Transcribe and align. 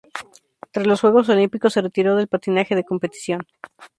Tras 0.71 0.87
los 0.87 0.99
Juegos 1.01 1.29
Olímpicos, 1.29 1.73
se 1.73 1.81
retiró 1.81 2.15
del 2.15 2.27
patinaje 2.27 2.73
de 2.73 2.83
competición. 2.83 3.45